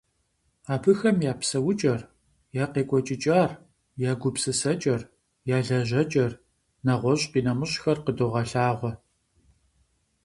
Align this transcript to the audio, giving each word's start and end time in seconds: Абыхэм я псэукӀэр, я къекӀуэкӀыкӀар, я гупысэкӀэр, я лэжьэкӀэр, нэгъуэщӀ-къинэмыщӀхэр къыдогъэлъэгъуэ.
Абыхэм 0.73 1.17
я 1.31 1.33
псэукӀэр, 1.39 2.01
я 2.63 2.65
къекӀуэкӀыкӀар, 2.73 3.51
я 4.09 4.11
гупысэкӀэр, 4.21 5.01
я 5.55 5.57
лэжьэкӀэр, 5.67 6.31
нэгъуэщӀ-къинэмыщӀхэр 6.85 7.97
къыдогъэлъэгъуэ. 8.05 8.91